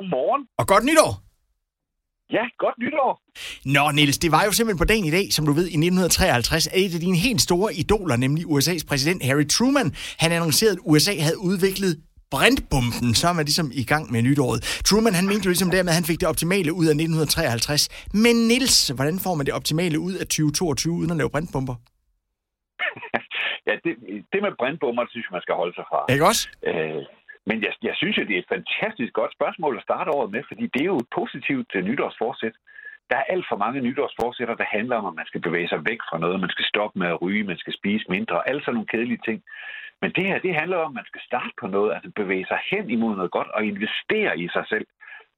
[0.00, 0.42] Godmorgen.
[0.60, 1.12] Og godt nytår!
[2.36, 3.10] Ja, godt nytår.
[3.74, 6.66] Nå, Niels, det var jo simpelthen på dagen i dag, som du ved, i 1953,
[6.66, 9.88] at et af dine helt store idoler, nemlig USA's præsident Harry Truman,
[10.22, 11.92] han annoncerede, at USA havde udviklet
[12.34, 14.60] brintbomben, så er man ligesom i gang med nytåret.
[14.88, 17.82] Truman, han mente jo ligesom dermed, at han fik det optimale ud af 1953.
[18.24, 21.76] Men Niels, hvordan får man det optimale ud af 2022 uden at lave brintbomber?
[23.68, 23.92] ja, det,
[24.32, 26.00] det med brintbomber, det synes jeg, man skal holde sig fra.
[26.14, 26.42] Ikke også?
[26.70, 27.02] Øh,
[27.50, 30.42] men jeg, jeg synes jo, det er et fantastisk godt spørgsmål at starte året med,
[30.50, 32.56] fordi det er jo et positivt uh, nytårsforsæt.
[33.10, 36.00] Der er alt for mange nytårsforsætter, der handler om, at man skal bevæge sig væk
[36.08, 38.74] fra noget, man skal stoppe med at ryge, man skal spise mindre, og alle sådan
[38.74, 39.38] nogle kedelige ting.
[40.02, 42.60] Men det her, det handler om, at man skal starte på noget, altså bevæge sig
[42.70, 44.86] hen imod noget godt og investere i sig selv.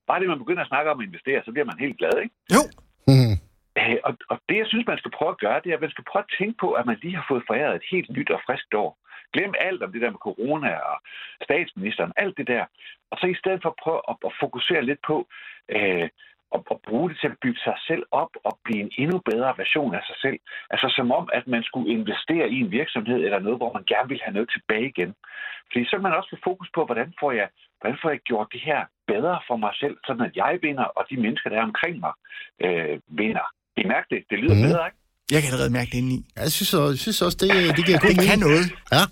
[0.09, 2.35] Bare det, man begynder at snakke om at investere, så bliver man helt glad, ikke?
[2.57, 2.63] Jo.
[3.11, 3.35] Mm.
[3.81, 5.95] Øh, og, og det, jeg synes, man skal prøve at gøre, det er, at man
[5.95, 8.41] skal prøve at tænke på, at man lige har fået foræret et helt nyt og
[8.47, 8.91] friskt år.
[9.35, 10.97] Glem alt om det der med corona og
[11.43, 12.65] statsministeren, alt det der.
[13.11, 15.17] Og så i stedet for prøve at, at fokusere lidt på
[15.77, 16.09] øh,
[16.57, 19.53] at, at bruge det til at bygge sig selv op og blive en endnu bedre
[19.63, 20.39] version af sig selv.
[20.73, 24.09] Altså som om, at man skulle investere i en virksomhed eller noget, hvor man gerne
[24.13, 25.13] vil have noget tilbage igen.
[25.69, 27.49] Fordi så kan man også få fokus på, hvordan får jeg,
[27.81, 28.81] hvordan får jeg gjort det her
[29.13, 32.15] bedre for mig selv, sådan at jeg vinder, og de mennesker, der er omkring mig,
[32.65, 33.47] øh, vinder.
[33.81, 34.23] I mærker det?
[34.31, 34.67] Det lyder mm.
[34.69, 34.99] bedre, ikke?
[35.35, 36.19] Jeg kan allerede mærke det indeni.
[36.37, 38.47] Jeg synes, også, jeg synes også, det, det giver god Det kan mening.
[38.47, 38.65] noget.
[38.97, 39.05] Ja.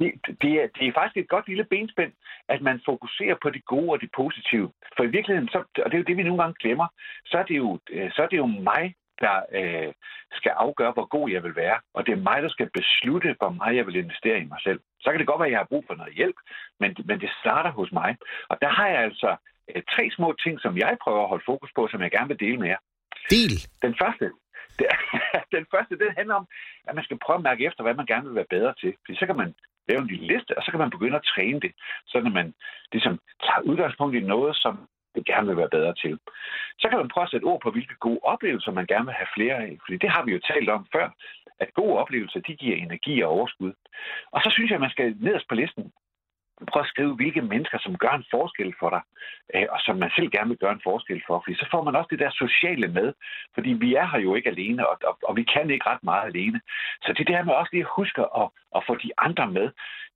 [0.00, 2.12] Det, det, er, det er faktisk et godt lille benspænd,
[2.48, 4.72] at man fokuserer på det gode og det positive.
[4.96, 6.88] For i virkeligheden, så, og det er jo det, vi nogle gange glemmer,
[7.24, 9.92] så er det jo, øh, så er det jo mig, der øh,
[10.32, 11.78] skal afgøre, hvor god jeg vil være.
[11.94, 14.80] Og det er mig, der skal beslutte, hvor meget jeg vil investere i mig selv.
[15.00, 16.36] Så kan det godt være, at jeg har brug for noget hjælp,
[16.80, 18.16] men, men det starter hos mig.
[18.48, 19.36] Og der har jeg altså
[19.70, 22.40] øh, tre små ting, som jeg prøver at holde fokus på, som jeg gerne vil
[22.40, 22.80] dele med jer.
[23.30, 23.54] Del.
[23.82, 24.30] Den første,
[24.78, 24.86] det,
[25.56, 26.46] den første, det handler om,
[26.88, 28.92] at man skal prøve at mærke efter, hvad man gerne vil være bedre til.
[29.04, 29.54] Fordi så kan man
[29.88, 31.72] lave en lille liste, og så kan man begynde at træne det,
[32.06, 32.54] så at man
[32.92, 36.18] ligesom tager udgangspunkt i noget, som det gerne vil være bedre til.
[36.78, 39.34] Så kan man prøve at sætte ord på, hvilke gode oplevelser man gerne vil have
[39.36, 39.78] flere af.
[39.84, 41.06] Fordi det har vi jo talt om før,
[41.60, 43.72] at gode oplevelser, de giver energi og overskud.
[44.32, 45.92] Og så synes jeg, at man skal nederst på listen
[46.70, 49.02] prøv at skrive, hvilke mennesker, som gør en forskel for dig,
[49.54, 51.36] øh, og som man selv gerne vil gøre en forskel for.
[51.44, 53.08] Fordi så får man også det der sociale med.
[53.54, 56.24] Fordi vi er her jo ikke alene, og, og, og vi kan ikke ret meget
[56.30, 56.60] alene.
[57.04, 59.68] Så det der med også lige at huske at, at få de andre med,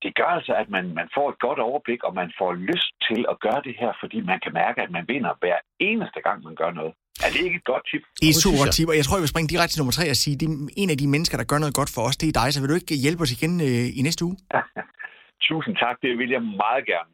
[0.03, 3.21] det gør altså, at man, man får et godt overblik, og man får lyst til
[3.32, 6.54] at gøre det her, fordi man kan mærke, at man vinder hver eneste gang, man
[6.54, 6.93] gør noget.
[7.25, 8.03] Er det ikke et godt tip?
[8.21, 9.97] Det er et super godt tip, og jeg tror, jeg vil springe direkte til nummer
[9.98, 12.16] tre og sige, det er en af de mennesker, der gør noget godt for os,
[12.16, 14.37] det er dig, så vil du ikke hjælpe os igen øh, i næste uge?
[15.48, 17.10] Tusind tak, det vil jeg meget gerne.